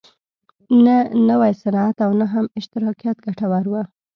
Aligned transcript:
نه 0.85 0.95
نوی 1.29 1.53
صنعت 1.61 1.97
او 2.05 2.11
نه 2.19 2.25
هم 2.33 2.45
اشتراکیت 2.59 3.17
ګټور 3.25 3.65
و. 3.67 3.73